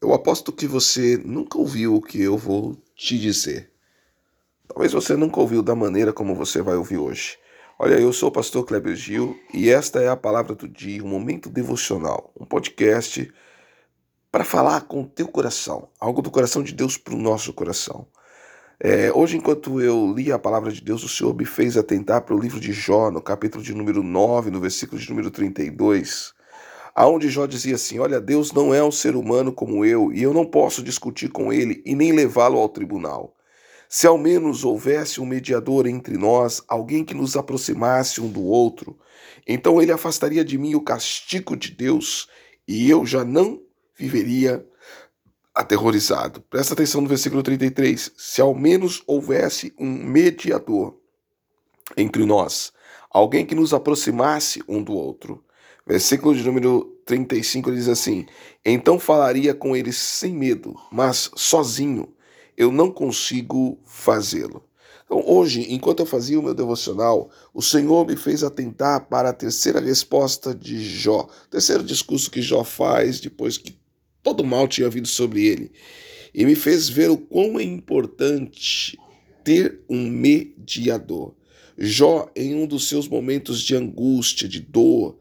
Eu 0.00 0.14
aposto 0.14 0.52
que 0.52 0.64
você 0.64 1.20
nunca 1.24 1.58
ouviu 1.58 1.96
o 1.96 2.00
que 2.00 2.22
eu 2.22 2.38
vou 2.38 2.80
te 2.94 3.18
dizer. 3.18 3.72
Talvez 4.68 4.92
você 4.92 5.16
nunca 5.16 5.40
ouviu 5.40 5.60
da 5.60 5.74
maneira 5.74 6.12
como 6.12 6.36
você 6.36 6.62
vai 6.62 6.76
ouvir 6.76 6.98
hoje. 6.98 7.36
Olha, 7.76 7.94
eu 7.94 8.12
sou 8.12 8.28
o 8.28 8.32
pastor 8.32 8.64
Kleber 8.64 8.94
Gil 8.94 9.36
e 9.52 9.68
esta 9.68 10.00
é 10.00 10.08
a 10.08 10.16
palavra 10.16 10.54
do 10.54 10.68
dia, 10.68 11.02
um 11.02 11.08
momento 11.08 11.50
devocional, 11.50 12.32
um 12.38 12.44
podcast 12.44 13.28
para 14.30 14.44
falar 14.44 14.82
com 14.82 15.02
o 15.02 15.06
teu 15.06 15.26
coração, 15.26 15.88
algo 15.98 16.22
do 16.22 16.30
coração 16.30 16.62
de 16.62 16.72
Deus 16.72 16.96
para 16.96 17.14
o 17.14 17.18
nosso 17.18 17.52
coração. 17.52 18.06
É, 18.78 19.10
hoje, 19.12 19.36
enquanto 19.36 19.80
eu 19.80 20.14
li 20.14 20.30
a 20.30 20.38
palavra 20.38 20.70
de 20.70 20.80
Deus, 20.80 21.02
o 21.02 21.08
Senhor 21.08 21.34
me 21.34 21.44
fez 21.44 21.76
atentar 21.76 22.22
para 22.22 22.36
o 22.36 22.38
livro 22.38 22.60
de 22.60 22.72
Jó, 22.72 23.10
no 23.10 23.20
capítulo 23.20 23.64
de 23.64 23.74
número 23.74 24.04
9, 24.04 24.48
no 24.52 24.60
versículo 24.60 25.00
de 25.00 25.08
número 25.08 25.28
32 25.28 26.37
aonde 26.98 27.28
Jó 27.28 27.46
dizia 27.46 27.76
assim: 27.76 28.00
Olha, 28.00 28.20
Deus 28.20 28.50
não 28.50 28.74
é 28.74 28.82
um 28.82 28.90
ser 28.90 29.14
humano 29.14 29.52
como 29.52 29.84
eu, 29.84 30.12
e 30.12 30.20
eu 30.20 30.34
não 30.34 30.44
posso 30.44 30.82
discutir 30.82 31.28
com 31.28 31.52
ele 31.52 31.80
e 31.86 31.94
nem 31.94 32.10
levá-lo 32.10 32.58
ao 32.58 32.68
tribunal. 32.68 33.36
Se 33.88 34.08
ao 34.08 34.18
menos 34.18 34.64
houvesse 34.64 35.20
um 35.20 35.24
mediador 35.24 35.86
entre 35.86 36.18
nós, 36.18 36.60
alguém 36.66 37.04
que 37.04 37.14
nos 37.14 37.36
aproximasse 37.36 38.20
um 38.20 38.28
do 38.28 38.42
outro, 38.42 38.98
então 39.46 39.80
ele 39.80 39.92
afastaria 39.92 40.44
de 40.44 40.58
mim 40.58 40.74
o 40.74 40.80
castigo 40.80 41.56
de 41.56 41.70
Deus 41.70 42.28
e 42.66 42.90
eu 42.90 43.06
já 43.06 43.24
não 43.24 43.62
viveria 43.96 44.66
aterrorizado. 45.54 46.42
Presta 46.50 46.74
atenção 46.74 47.00
no 47.00 47.08
versículo 47.08 47.44
33. 47.44 48.10
Se 48.16 48.40
ao 48.40 48.52
menos 48.54 49.04
houvesse 49.06 49.72
um 49.78 49.88
mediador 49.88 50.96
entre 51.96 52.26
nós, 52.26 52.72
alguém 53.08 53.46
que 53.46 53.54
nos 53.54 53.72
aproximasse 53.72 54.62
um 54.68 54.82
do 54.82 54.92
outro, 54.92 55.44
Versículo 55.88 56.36
de 56.36 56.44
número 56.44 57.00
35 57.06 57.72
diz 57.72 57.88
assim: 57.88 58.26
Então 58.62 58.98
falaria 58.98 59.54
com 59.54 59.74
eles 59.74 59.96
sem 59.96 60.34
medo, 60.34 60.74
mas 60.92 61.30
sozinho 61.34 62.12
eu 62.54 62.70
não 62.70 62.90
consigo 62.90 63.80
fazê-lo. 63.86 64.62
Então, 65.06 65.24
hoje, 65.26 65.64
enquanto 65.72 66.00
eu 66.00 66.06
fazia 66.06 66.38
o 66.38 66.42
meu 66.42 66.52
devocional, 66.52 67.30
o 67.54 67.62
Senhor 67.62 68.06
me 68.06 68.14
fez 68.14 68.44
atentar 68.44 69.08
para 69.08 69.30
a 69.30 69.32
terceira 69.32 69.80
resposta 69.80 70.54
de 70.54 70.78
Jó, 70.84 71.26
terceiro 71.50 71.82
discurso 71.82 72.30
que 72.30 72.42
Jó 72.42 72.62
faz 72.62 73.18
depois 73.18 73.56
que 73.56 73.74
todo 74.22 74.44
mal 74.44 74.68
tinha 74.68 74.90
vindo 74.90 75.08
sobre 75.08 75.46
ele, 75.46 75.72
e 76.34 76.44
me 76.44 76.54
fez 76.54 76.90
ver 76.90 77.08
o 77.10 77.16
quão 77.16 77.58
é 77.58 77.62
importante 77.62 78.98
ter 79.42 79.80
um 79.88 80.06
mediador. 80.06 81.34
Jó, 81.78 82.30
em 82.36 82.54
um 82.54 82.66
dos 82.66 82.86
seus 82.86 83.08
momentos 83.08 83.62
de 83.62 83.74
angústia, 83.74 84.46
de 84.46 84.60
dor, 84.60 85.16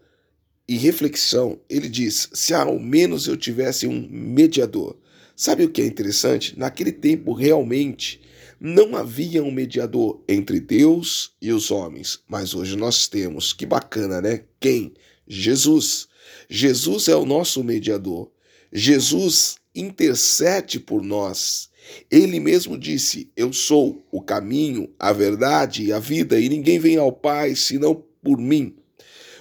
e 0.67 0.75
reflexão, 0.75 1.59
ele 1.69 1.87
diz: 1.87 2.29
se 2.33 2.53
ao 2.53 2.77
menos 2.79 3.27
eu 3.27 3.37
tivesse 3.37 3.87
um 3.87 4.07
mediador. 4.09 4.97
Sabe 5.35 5.63
o 5.63 5.69
que 5.69 5.81
é 5.81 5.85
interessante? 5.85 6.57
Naquele 6.57 6.91
tempo, 6.91 7.31
realmente, 7.31 8.19
não 8.59 8.95
havia 8.95 9.43
um 9.43 9.51
mediador 9.51 10.19
entre 10.27 10.59
Deus 10.59 11.31
e 11.39 11.51
os 11.51 11.69
homens, 11.69 12.19
mas 12.27 12.55
hoje 12.55 12.75
nós 12.75 13.07
temos. 13.07 13.53
Que 13.53 13.65
bacana, 13.65 14.19
né? 14.19 14.43
Quem? 14.59 14.93
Jesus. 15.27 16.07
Jesus 16.49 17.07
é 17.07 17.15
o 17.15 17.25
nosso 17.25 17.63
mediador. 17.63 18.31
Jesus 18.73 19.57
intercede 19.75 20.79
por 20.79 21.03
nós. 21.03 21.69
Ele 22.09 22.39
mesmo 22.39 22.77
disse: 22.77 23.31
Eu 23.35 23.53
sou 23.53 24.05
o 24.11 24.21
caminho, 24.21 24.89
a 24.99 25.13
verdade 25.13 25.83
e 25.83 25.93
a 25.93 25.99
vida, 25.99 26.39
e 26.39 26.49
ninguém 26.49 26.79
vem 26.79 26.97
ao 26.97 27.11
Pai 27.11 27.55
senão 27.55 28.03
por 28.23 28.37
mim. 28.39 28.75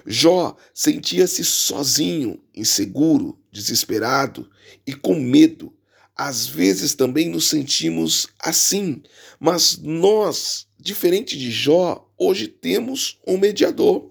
Jó 0.06 0.56
sentia-se 0.72 1.44
sozinho, 1.44 2.40
inseguro, 2.54 3.38
desesperado 3.50 4.48
e 4.86 4.94
com 4.94 5.18
medo. 5.18 5.72
Às 6.16 6.46
vezes 6.46 6.94
também 6.94 7.28
nos 7.28 7.48
sentimos 7.48 8.28
assim, 8.38 9.02
mas 9.38 9.77
nós, 9.78 10.66
diferente 10.78 11.36
de 11.36 11.50
Jó, 11.50 12.08
hoje 12.16 12.48
temos 12.48 13.18
um 13.27 13.36
mediador. 13.36 14.11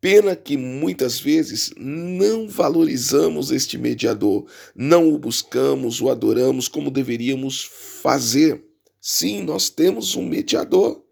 Pena 0.00 0.36
que 0.36 0.58
muitas 0.58 1.18
vezes 1.18 1.72
não 1.78 2.46
valorizamos 2.46 3.50
este 3.50 3.78
mediador, 3.78 4.46
não 4.74 5.14
o 5.14 5.18
buscamos, 5.18 6.02
o 6.02 6.10
adoramos 6.10 6.68
como 6.68 6.90
deveríamos 6.90 7.64
fazer. 8.02 8.62
Sim, 9.00 9.42
nós 9.42 9.70
temos 9.70 10.14
um 10.14 10.26
mediador. 10.26 11.02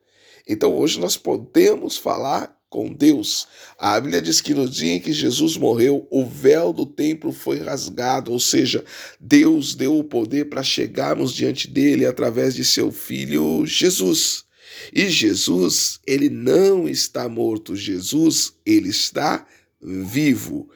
Então 0.47 0.77
hoje 0.77 1.01
nós 1.01 1.17
podemos 1.17 1.97
falar 1.97 2.55
com 2.73 2.91
Deus. 2.91 3.47
A 3.79 4.01
Bíblia 4.01 4.23
diz 4.23 4.41
que 4.41 4.55
no 4.55 4.67
dia 4.67 4.95
em 4.95 4.99
que 4.99 5.13
Jesus 5.13 5.59
morreu, 5.59 6.09
o 6.11 6.25
véu 6.25 6.73
do 6.73 6.87
templo 6.87 7.31
foi 7.31 7.59
rasgado, 7.59 8.33
ou 8.33 8.41
seja, 8.41 8.83
Deus 9.21 9.75
deu 9.75 9.99
o 9.99 10.03
poder 10.03 10.47
para 10.47 10.63
chegarmos 10.63 11.35
diante 11.35 11.69
dele 11.69 12.07
através 12.07 12.55
de 12.55 12.65
seu 12.65 12.91
filho 12.91 13.67
Jesus. 13.67 14.45
E 14.91 15.11
Jesus, 15.11 16.01
ele 16.07 16.31
não 16.31 16.89
está 16.89 17.29
morto, 17.29 17.77
Jesus, 17.77 18.55
ele 18.65 18.89
está 18.89 19.47
vivo 19.79 20.71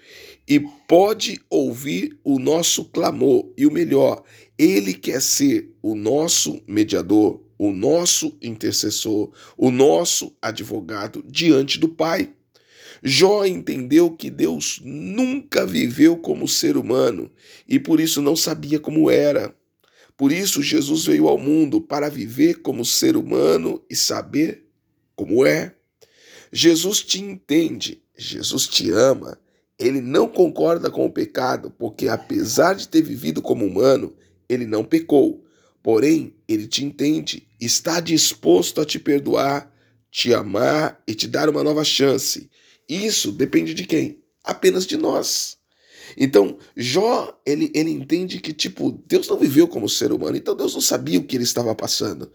e 0.46 0.60
pode 0.86 1.40
ouvir 1.48 2.18
o 2.22 2.38
nosso 2.38 2.84
clamor. 2.84 3.50
E 3.56 3.66
o 3.66 3.72
melhor, 3.72 4.22
ele 4.58 4.92
quer 4.92 5.22
ser 5.22 5.70
o 5.82 5.94
nosso 5.94 6.60
mediador, 6.68 7.40
o 7.58 7.70
nosso 7.70 8.36
intercessor, 8.40 9.30
o 9.56 9.70
nosso 9.70 10.36
advogado 10.40 11.24
diante 11.26 11.78
do 11.78 11.88
Pai. 11.88 12.32
Jó 13.02 13.44
entendeu 13.44 14.10
que 14.10 14.30
Deus 14.30 14.80
nunca 14.84 15.66
viveu 15.66 16.16
como 16.16 16.48
ser 16.48 16.76
humano 16.76 17.30
e 17.68 17.78
por 17.78 18.00
isso 18.00 18.22
não 18.22 18.34
sabia 18.34 18.80
como 18.80 19.10
era. 19.10 19.54
Por 20.16 20.32
isso 20.32 20.62
Jesus 20.62 21.04
veio 21.04 21.28
ao 21.28 21.38
mundo 21.38 21.80
para 21.80 22.08
viver 22.08 22.62
como 22.62 22.84
ser 22.84 23.16
humano 23.16 23.82
e 23.88 23.94
saber 23.94 24.64
como 25.14 25.44
é. 25.44 25.74
Jesus 26.50 27.02
te 27.02 27.20
entende, 27.20 28.02
Jesus 28.16 28.66
te 28.66 28.90
ama, 28.90 29.38
ele 29.78 30.00
não 30.00 30.26
concorda 30.26 30.90
com 30.90 31.04
o 31.04 31.12
pecado, 31.12 31.70
porque 31.78 32.08
apesar 32.08 32.74
de 32.74 32.88
ter 32.88 33.02
vivido 33.02 33.42
como 33.42 33.66
humano, 33.66 34.14
ele 34.48 34.66
não 34.66 34.82
pecou. 34.82 35.44
Porém, 35.86 36.34
ele 36.48 36.66
te 36.66 36.84
entende, 36.84 37.46
está 37.60 38.00
disposto 38.00 38.80
a 38.80 38.84
te 38.84 38.98
perdoar, 38.98 39.72
te 40.10 40.34
amar 40.34 41.00
e 41.06 41.14
te 41.14 41.28
dar 41.28 41.48
uma 41.48 41.62
nova 41.62 41.84
chance. 41.84 42.50
Isso 42.88 43.30
depende 43.30 43.72
de 43.72 43.86
quem? 43.86 44.20
Apenas 44.42 44.84
de 44.84 44.96
nós. 44.96 45.58
Então, 46.16 46.58
Jó, 46.76 47.40
ele, 47.46 47.70
ele 47.72 47.92
entende 47.92 48.40
que, 48.40 48.52
tipo, 48.52 49.00
Deus 49.06 49.28
não 49.28 49.38
viveu 49.38 49.68
como 49.68 49.88
ser 49.88 50.10
humano, 50.10 50.36
então 50.36 50.56
Deus 50.56 50.74
não 50.74 50.80
sabia 50.80 51.20
o 51.20 51.24
que 51.24 51.36
ele 51.36 51.44
estava 51.44 51.72
passando. 51.72 52.32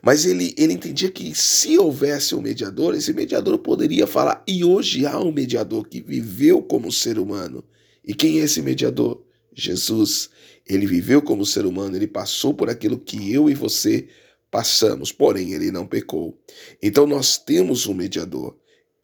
Mas 0.00 0.24
ele, 0.24 0.54
ele 0.56 0.74
entendia 0.74 1.10
que 1.10 1.34
se 1.34 1.76
houvesse 1.76 2.36
um 2.36 2.40
mediador, 2.40 2.94
esse 2.94 3.12
mediador 3.12 3.58
poderia 3.58 4.06
falar. 4.06 4.44
E 4.46 4.64
hoje 4.64 5.06
há 5.06 5.18
um 5.18 5.32
mediador 5.32 5.88
que 5.88 6.00
viveu 6.00 6.62
como 6.62 6.92
ser 6.92 7.18
humano. 7.18 7.64
E 8.04 8.14
quem 8.14 8.38
é 8.38 8.44
esse 8.44 8.62
mediador? 8.62 9.24
Jesus. 9.54 10.30
Ele 10.66 10.86
viveu 10.86 11.20
como 11.20 11.44
ser 11.44 11.66
humano, 11.66 11.96
ele 11.96 12.06
passou 12.06 12.54
por 12.54 12.70
aquilo 12.70 12.98
que 12.98 13.32
eu 13.32 13.50
e 13.50 13.54
você 13.54 14.08
passamos, 14.50 15.10
porém 15.10 15.52
ele 15.52 15.70
não 15.70 15.86
pecou. 15.86 16.38
Então 16.82 17.06
nós 17.06 17.38
temos 17.38 17.86
um 17.86 17.94
mediador. 17.94 18.56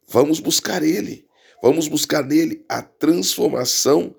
Vamos 0.07 0.39
buscar 0.39 0.83
ele. 0.83 1.27
Vamos 1.61 1.87
buscar 1.87 2.23
nele 2.23 2.63
a 2.69 2.81
transformação 2.81 4.15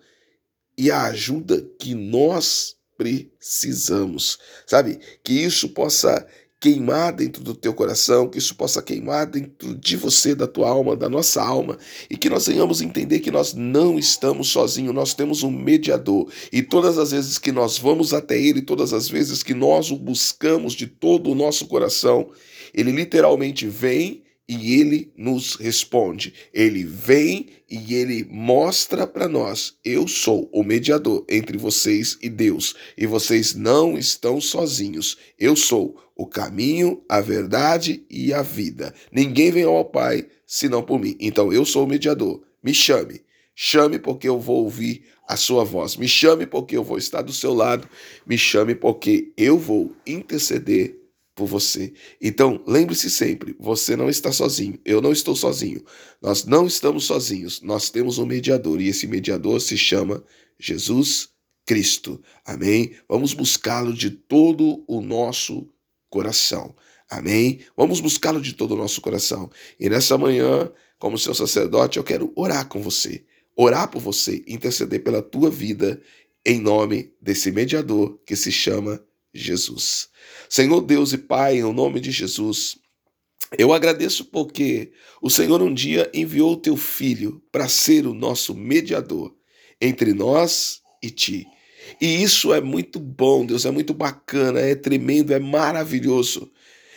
e 0.76 0.90
a 0.90 1.04
ajuda 1.04 1.66
que 1.78 1.94
nós 1.94 2.76
precisamos. 2.96 4.38
Sabe? 4.66 4.98
Que 5.24 5.32
isso 5.32 5.70
possa 5.70 6.26
queimar 6.60 7.12
dentro 7.12 7.42
do 7.42 7.54
teu 7.54 7.72
coração, 7.72 8.28
que 8.28 8.36
isso 8.36 8.54
possa 8.54 8.82
queimar 8.82 9.26
dentro 9.26 9.74
de 9.74 9.96
você, 9.96 10.34
da 10.34 10.46
tua 10.46 10.68
alma, 10.68 10.94
da 10.94 11.08
nossa 11.08 11.42
alma, 11.42 11.78
e 12.10 12.16
que 12.18 12.28
nós 12.28 12.46
venhamos 12.46 12.82
entender 12.82 13.20
que 13.20 13.30
nós 13.30 13.54
não 13.54 13.98
estamos 13.98 14.48
sozinhos, 14.48 14.94
nós 14.94 15.14
temos 15.14 15.42
um 15.42 15.50
mediador, 15.50 16.30
e 16.52 16.62
todas 16.62 16.98
as 16.98 17.12
vezes 17.12 17.38
que 17.38 17.50
nós 17.50 17.78
vamos 17.78 18.12
até 18.12 18.38
ele, 18.38 18.60
todas 18.60 18.92
as 18.92 19.08
vezes 19.08 19.42
que 19.42 19.54
nós 19.54 19.90
o 19.90 19.96
buscamos 19.96 20.74
de 20.74 20.86
todo 20.86 21.30
o 21.30 21.34
nosso 21.34 21.66
coração, 21.66 22.28
ele 22.74 22.92
literalmente 22.92 23.66
vem 23.66 24.22
e 24.50 24.80
ele 24.80 25.12
nos 25.16 25.54
responde. 25.54 26.34
Ele 26.52 26.82
vem 26.82 27.50
e 27.70 27.94
ele 27.94 28.26
mostra 28.28 29.06
para 29.06 29.28
nós: 29.28 29.76
eu 29.84 30.08
sou 30.08 30.50
o 30.52 30.64
mediador 30.64 31.24
entre 31.28 31.56
vocês 31.56 32.18
e 32.20 32.28
Deus, 32.28 32.74
e 32.98 33.06
vocês 33.06 33.54
não 33.54 33.96
estão 33.96 34.40
sozinhos. 34.40 35.16
Eu 35.38 35.54
sou 35.54 35.96
o 36.16 36.26
caminho, 36.26 37.00
a 37.08 37.20
verdade 37.20 38.04
e 38.10 38.34
a 38.34 38.42
vida. 38.42 38.92
Ninguém 39.12 39.52
vem 39.52 39.62
ao 39.62 39.84
Pai 39.84 40.26
senão 40.44 40.82
por 40.82 40.98
mim. 40.98 41.16
Então 41.20 41.52
eu 41.52 41.64
sou 41.64 41.84
o 41.84 41.88
mediador. 41.88 42.42
Me 42.60 42.74
chame. 42.74 43.20
Chame 43.54 44.00
porque 44.00 44.28
eu 44.28 44.40
vou 44.40 44.64
ouvir 44.64 45.04
a 45.28 45.36
sua 45.36 45.62
voz. 45.62 45.96
Me 45.96 46.08
chame 46.08 46.44
porque 46.44 46.76
eu 46.76 46.82
vou 46.82 46.98
estar 46.98 47.22
do 47.22 47.32
seu 47.32 47.54
lado. 47.54 47.88
Me 48.26 48.36
chame 48.36 48.74
porque 48.74 49.32
eu 49.36 49.56
vou 49.56 49.94
interceder 50.04 50.99
por 51.40 51.46
você. 51.46 51.94
Então, 52.20 52.62
lembre-se 52.66 53.08
sempre, 53.08 53.56
você 53.58 53.96
não 53.96 54.10
está 54.10 54.30
sozinho, 54.30 54.78
eu 54.84 55.00
não 55.00 55.10
estou 55.10 55.34
sozinho. 55.34 55.82
Nós 56.20 56.44
não 56.44 56.66
estamos 56.66 57.04
sozinhos, 57.04 57.62
nós 57.62 57.88
temos 57.88 58.18
um 58.18 58.26
mediador 58.26 58.78
e 58.78 58.88
esse 58.88 59.06
mediador 59.06 59.58
se 59.58 59.78
chama 59.78 60.22
Jesus 60.58 61.30
Cristo. 61.64 62.20
Amém? 62.44 62.92
Vamos 63.08 63.32
buscá-lo 63.32 63.94
de 63.94 64.10
todo 64.10 64.84
o 64.86 65.00
nosso 65.00 65.66
coração. 66.10 66.74
Amém? 67.08 67.60
Vamos 67.74 68.00
buscá-lo 68.00 68.42
de 68.42 68.52
todo 68.52 68.72
o 68.72 68.76
nosso 68.76 69.00
coração. 69.00 69.50
E 69.78 69.88
nessa 69.88 70.18
manhã, 70.18 70.70
como 70.98 71.18
seu 71.18 71.34
sacerdote, 71.34 71.96
eu 71.96 72.04
quero 72.04 72.30
orar 72.36 72.68
com 72.68 72.82
você, 72.82 73.24
orar 73.56 73.90
por 73.90 74.02
você, 74.02 74.44
interceder 74.46 75.02
pela 75.02 75.22
tua 75.22 75.48
vida, 75.48 76.02
em 76.44 76.60
nome 76.60 77.14
desse 77.18 77.50
mediador 77.50 78.20
que 78.26 78.36
se 78.36 78.52
chama 78.52 78.92
Jesus. 78.92 79.09
Senhor 80.48 80.80
Deus 80.80 81.12
e 81.12 81.18
Pai, 81.18 81.58
em 81.58 81.72
nome 81.72 82.00
de 82.00 82.10
Jesus, 82.10 82.76
eu 83.58 83.72
agradeço 83.72 84.24
porque 84.26 84.92
o 85.20 85.28
Senhor 85.28 85.60
um 85.62 85.72
dia 85.72 86.10
enviou 86.14 86.52
o 86.52 86.56
teu 86.56 86.76
filho 86.76 87.42
para 87.50 87.68
ser 87.68 88.06
o 88.06 88.14
nosso 88.14 88.54
mediador 88.54 89.34
entre 89.80 90.12
nós 90.12 90.80
e 91.02 91.10
ti. 91.10 91.46
E 92.00 92.22
isso 92.22 92.52
é 92.52 92.60
muito 92.60 93.00
bom, 93.00 93.44
Deus, 93.44 93.64
é 93.64 93.70
muito 93.70 93.92
bacana, 93.94 94.60
é 94.60 94.74
tremendo, 94.74 95.32
é 95.32 95.38
maravilhoso. 95.38 96.50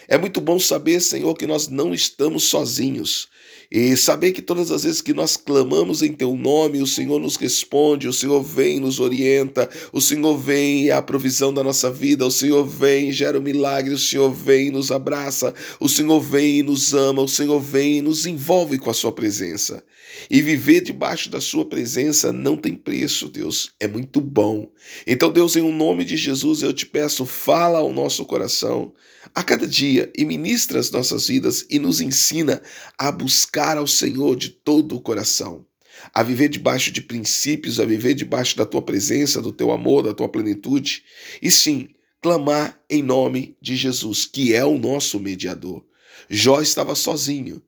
É 0.07 0.17
muito 0.17 0.41
bom 0.41 0.59
saber, 0.59 0.99
Senhor, 0.99 1.33
que 1.33 1.47
nós 1.47 1.67
não 1.67 1.93
estamos 1.93 2.43
sozinhos. 2.43 3.29
E 3.71 3.95
saber 3.97 4.31
que 4.31 4.41
todas 4.41 4.71
as 4.71 4.83
vezes 4.83 5.01
que 5.01 5.13
nós 5.13 5.37
clamamos 5.37 6.01
em 6.01 6.13
Teu 6.13 6.35
nome, 6.35 6.81
o 6.81 6.87
Senhor 6.87 7.19
nos 7.19 7.35
responde, 7.35 8.07
o 8.07 8.13
Senhor 8.13 8.41
vem, 8.43 8.79
nos 8.79 8.99
orienta, 8.99 9.69
o 9.91 9.99
Senhor 9.99 10.37
vem 10.37 10.85
e 10.85 10.89
é 10.89 10.93
a 10.93 11.01
provisão 11.01 11.53
da 11.53 11.63
nossa 11.63 11.89
vida, 11.91 12.25
o 12.25 12.31
Senhor 12.31 12.65
vem 12.65 13.09
e 13.09 13.11
gera 13.11 13.37
o 13.37 13.41
um 13.41 13.43
milagre, 13.43 13.93
o 13.93 13.97
Senhor 13.97 14.31
vem 14.31 14.67
e 14.67 14.71
nos 14.71 14.91
abraça, 14.91 15.53
o 15.79 15.89
Senhor 15.89 16.19
vem 16.19 16.59
e 16.59 16.63
nos 16.63 16.93
ama, 16.93 17.21
o 17.21 17.27
Senhor 17.27 17.59
vem 17.59 17.97
e 17.97 18.01
nos 18.01 18.25
envolve 18.25 18.77
com 18.77 18.89
a 18.89 18.93
Sua 18.93 19.11
presença. 19.11 19.83
E 20.29 20.41
viver 20.41 20.81
debaixo 20.81 21.29
da 21.29 21.41
Sua 21.41 21.65
presença 21.65 22.31
não 22.31 22.55
tem 22.55 22.75
preço, 22.75 23.27
Deus, 23.27 23.71
é 23.79 23.87
muito 23.87 24.21
bom. 24.21 24.69
Então, 25.07 25.31
Deus, 25.31 25.55
em 25.55 25.61
o 25.61 25.71
nome 25.71 26.05
de 26.05 26.17
Jesus, 26.17 26.61
eu 26.61 26.73
te 26.73 26.85
peço, 26.85 27.25
fala 27.25 27.79
ao 27.79 27.91
nosso 27.91 28.25
coração 28.25 28.93
a 29.33 29.43
cada 29.43 29.65
dia 29.65 30.11
e 30.15 30.25
ministra 30.25 30.79
as 30.79 30.91
nossas 30.91 31.27
vidas 31.27 31.65
e 31.69 31.79
nos 31.79 32.01
ensina 32.01 32.61
a 32.97 33.11
buscar 33.11 33.52
ao 33.61 33.87
Senhor 33.87 34.35
de 34.35 34.49
todo 34.49 34.95
o 34.95 35.01
coração, 35.01 35.65
a 36.13 36.23
viver 36.23 36.49
debaixo 36.49 36.91
de 36.91 37.01
princípios, 37.01 37.79
a 37.79 37.85
viver 37.85 38.13
debaixo 38.13 38.57
da 38.57 38.65
tua 38.65 38.81
presença, 38.81 39.41
do 39.41 39.51
teu 39.51 39.71
amor, 39.71 40.03
da 40.03 40.13
tua 40.13 40.27
plenitude, 40.27 41.03
e 41.41 41.51
sim, 41.51 41.89
clamar 42.21 42.79
em 42.89 43.03
nome 43.03 43.55
de 43.61 43.75
Jesus, 43.75 44.25
que 44.25 44.53
é 44.53 44.65
o 44.65 44.77
nosso 44.77 45.19
mediador. 45.19 45.85
Jó 46.29 46.61
estava 46.61 46.95
sozinho. 46.95 47.61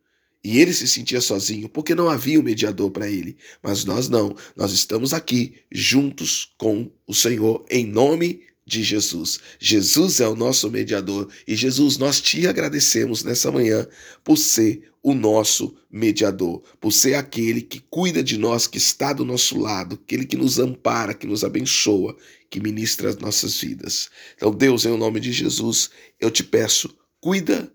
E 0.43 0.59
ele 0.59 0.73
se 0.73 0.87
sentia 0.87 1.21
sozinho 1.21 1.67
porque 1.67 1.95
não 1.95 2.07
havia 2.07 2.39
um 2.39 2.43
mediador 2.43 2.91
para 2.91 3.09
ele. 3.09 3.35
Mas 3.63 3.83
nós 3.83 4.07
não. 4.07 4.35
Nós 4.55 4.71
estamos 4.71 5.11
aqui 5.11 5.55
juntos 5.71 6.53
com 6.55 6.91
o 7.07 7.15
Senhor 7.15 7.65
em 7.67 7.83
nome 7.85 8.41
de 8.65 8.83
Jesus. 8.83 9.39
Jesus 9.59 10.19
é 10.19 10.27
o 10.27 10.35
nosso 10.35 10.69
mediador 10.71 11.29
e 11.47 11.55
Jesus, 11.55 11.97
nós 11.97 12.19
te 12.19 12.47
agradecemos 12.47 13.23
nessa 13.23 13.51
manhã 13.51 13.87
por 14.23 14.37
ser 14.37 14.91
o 15.03 15.13
nosso 15.13 15.75
mediador, 15.91 16.63
por 16.81 16.91
ser 16.91 17.13
aquele 17.13 17.61
que 17.61 17.79
cuida 17.79 18.23
de 18.23 18.37
nós, 18.39 18.65
que 18.65 18.79
está 18.79 19.13
do 19.13 19.23
nosso 19.23 19.55
lado, 19.59 19.99
aquele 20.03 20.25
que 20.25 20.35
nos 20.35 20.57
ampara, 20.57 21.13
que 21.13 21.27
nos 21.27 21.43
abençoa, 21.43 22.17
que 22.49 22.59
ministra 22.59 23.09
as 23.09 23.17
nossas 23.17 23.59
vidas. 23.59 24.09
Então, 24.35 24.51
Deus, 24.51 24.83
em 24.83 24.97
nome 24.97 25.19
de 25.19 25.31
Jesus, 25.31 25.91
eu 26.19 26.31
te 26.31 26.43
peço, 26.43 26.91
cuida 27.21 27.71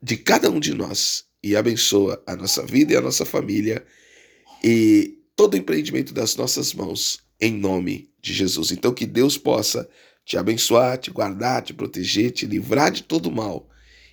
de 0.00 0.16
cada 0.16 0.48
um 0.48 0.60
de 0.60 0.74
nós 0.74 1.24
e 1.42 1.56
abençoa 1.56 2.22
a 2.24 2.36
nossa 2.36 2.64
vida 2.64 2.92
e 2.92 2.96
a 2.96 3.00
nossa 3.00 3.24
família 3.24 3.84
e 4.62 5.18
todo 5.34 5.56
empreendimento 5.56 6.14
das 6.14 6.36
nossas 6.36 6.72
mãos, 6.72 7.18
em 7.40 7.52
nome 7.52 8.10
de 8.20 8.32
Jesus. 8.32 8.70
Então, 8.70 8.92
que 8.92 9.06
Deus 9.06 9.38
possa 9.38 9.88
te 10.24 10.36
abençoar, 10.36 10.98
te 10.98 11.10
guardar, 11.10 11.62
te 11.62 11.72
proteger, 11.72 12.30
te 12.30 12.46
livrar 12.46 12.90
de 12.90 13.02
todo 13.02 13.30
mal 13.30 13.68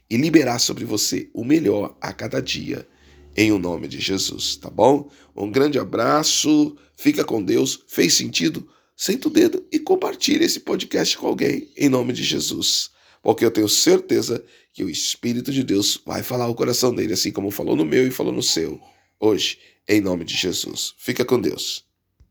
e 0.09 0.17
liberar 0.17 0.59
sobre 0.59 0.85
você 0.85 1.29
o 1.33 1.43
melhor 1.43 1.97
a 2.01 2.13
cada 2.13 2.41
dia, 2.41 2.87
em 3.35 3.51
o 3.51 3.59
nome 3.59 3.87
de 3.87 3.99
Jesus, 3.99 4.55
tá 4.55 4.69
bom? 4.69 5.09
Um 5.35 5.51
grande 5.51 5.77
abraço, 5.77 6.75
fica 6.95 7.23
com 7.23 7.43
Deus. 7.43 7.83
Fez 7.87 8.13
sentido? 8.15 8.67
Senta 8.95 9.27
o 9.27 9.31
dedo 9.31 9.63
e 9.71 9.77
compartilhe 9.77 10.43
esse 10.43 10.61
podcast 10.61 11.15
com 11.17 11.27
alguém, 11.27 11.69
em 11.77 11.87
nome 11.87 12.13
de 12.13 12.23
Jesus. 12.23 12.89
Porque 13.21 13.45
eu 13.45 13.51
tenho 13.51 13.69
certeza 13.69 14.43
que 14.73 14.83
o 14.83 14.89
Espírito 14.89 15.51
de 15.51 15.63
Deus 15.63 16.01
vai 16.03 16.23
falar 16.23 16.47
o 16.47 16.55
coração 16.55 16.95
dele, 16.95 17.13
assim 17.13 17.31
como 17.31 17.51
falou 17.51 17.75
no 17.75 17.85
meu 17.85 18.07
e 18.07 18.11
falou 18.11 18.33
no 18.33 18.41
seu, 18.41 18.79
hoje, 19.19 19.59
em 19.87 20.01
nome 20.01 20.25
de 20.25 20.35
Jesus. 20.35 20.95
Fica 20.97 21.23
com 21.23 21.39
Deus. 21.39 21.86